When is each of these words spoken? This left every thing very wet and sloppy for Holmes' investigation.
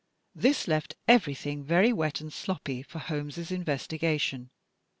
This 0.33 0.67
left 0.67 0.95
every 1.07 1.35
thing 1.35 1.63
very 1.63 1.93
wet 1.93 2.21
and 2.21 2.33
sloppy 2.33 2.81
for 2.81 2.97
Holmes' 2.97 3.51
investigation. 3.51 4.49